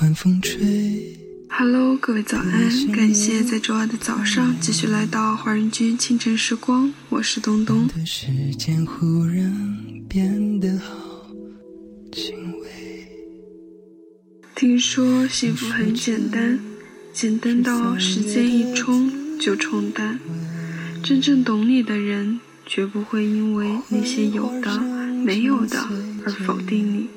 [0.00, 1.18] 晚风吹。
[1.50, 2.86] Hello，各位早安！
[2.90, 7.86] 感谢在周二的早上继续来到华人居清晨时光，我是东东。
[14.54, 16.58] 听说幸福很简单，
[17.12, 20.18] 简单到时间一冲就冲淡。
[21.02, 25.78] 真正懂你的人，绝不会因为那些有的没有的
[26.24, 27.08] 而否定你。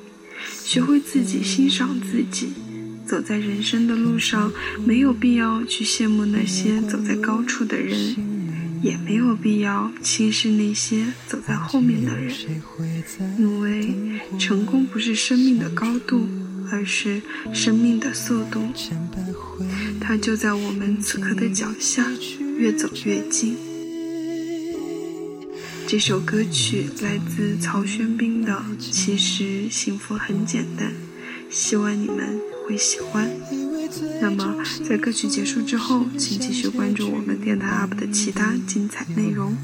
[0.62, 2.48] 学会自己欣赏自己。
[3.06, 4.52] 走在人生的路上，
[4.84, 8.16] 没有必要去羡慕那些走在高处的人，
[8.82, 12.34] 也没有必要轻视那些走在后面的人。
[13.38, 13.94] 因为
[14.38, 16.26] 成功不是生命的高度，
[16.72, 17.20] 而是
[17.52, 18.60] 生命的速度。
[20.00, 22.06] 它就在我们此刻的脚下，
[22.58, 23.56] 越走越近。
[25.86, 30.88] 这首歌曲来自曹轩宾的《其实幸福很简单》，
[31.50, 32.53] 希望你们。
[32.66, 33.30] 会喜欢。
[34.20, 34.56] 那么，
[34.88, 39.56] 在歌曲结束之后，请继续关注我们电台 UP 的其他精彩内容。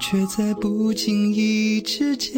[0.00, 2.34] 却在不经意之间，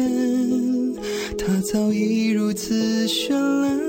[1.37, 3.79] 它早已如此绚烂。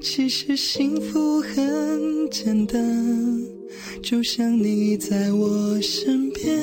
[0.00, 2.80] 其实幸福很简单，
[4.02, 6.54] 就像你在我身边，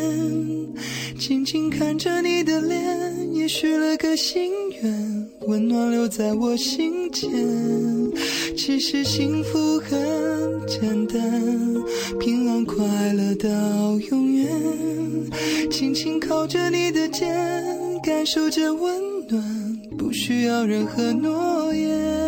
[1.18, 5.09] 静静看着你的脸，也许了个心愿。
[5.50, 7.28] 温暖留在我心间。
[8.56, 10.00] 其实幸福很
[10.68, 11.20] 简单，
[12.20, 13.50] 平安快乐到
[14.12, 14.48] 永远。
[15.72, 17.36] 轻轻靠着你的肩，
[18.04, 19.44] 感受着温暖，
[19.98, 22.19] 不需要任何诺言。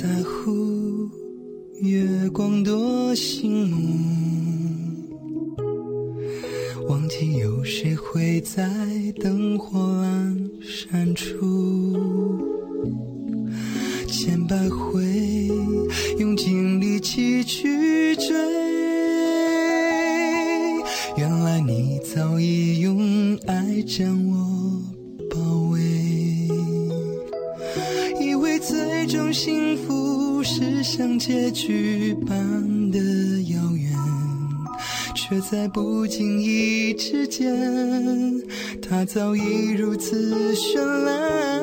[0.00, 1.10] 在乎
[1.80, 3.98] 月光多醒目，
[6.88, 8.70] 忘记有谁会在
[9.20, 12.38] 灯火阑珊处，
[14.06, 15.02] 千百回
[16.20, 18.36] 用尽力气去追，
[21.16, 24.27] 原来你早已用爱将我
[29.40, 32.98] 幸福是像结局般的
[33.52, 33.92] 遥远，
[35.14, 37.46] 却在不经意之间，
[38.82, 41.62] 它早已如此绚烂。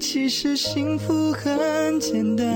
[0.00, 2.46] 其实幸福很简单，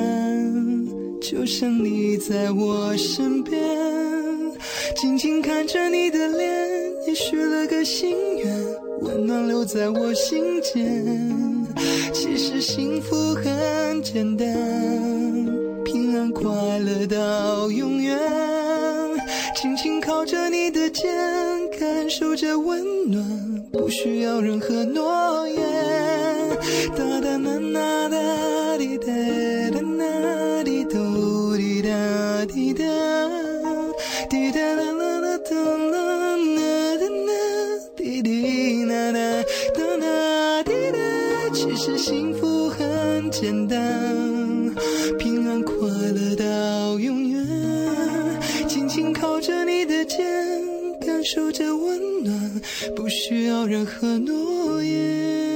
[1.21, 3.63] 就像你在我身边，
[4.97, 6.67] 静静看着你的脸，
[7.07, 8.67] 也许了个心愿，
[9.03, 11.60] 温暖留在我心间。
[12.13, 14.47] 其实幸福很简单，
[15.85, 16.45] 平安快
[16.79, 18.19] 乐到永远。
[19.57, 21.11] 轻轻靠着你的肩，
[21.79, 23.25] 感受着温暖，
[23.73, 25.59] 不需要任何诺言。
[26.97, 29.07] 哒哒啦啦哒滴哒
[29.71, 31.91] 哒啦滴嘟滴哒
[32.47, 32.85] 滴哒，
[34.29, 35.55] 滴哒啦啦啦哒
[42.31, 43.77] 幸福很简单，
[45.19, 47.45] 平安快乐到永远。
[48.69, 50.25] 轻轻靠着你的肩，
[51.05, 52.63] 感受着温暖，
[52.95, 55.50] 不需要任何诺言。